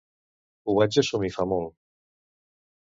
[0.71, 1.77] Ho vaig assumir fa molt.